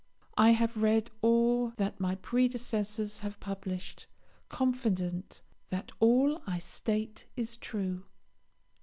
[0.35, 4.07] I have read all that my predecessors have published
[4.49, 8.05] confident that all I state is true.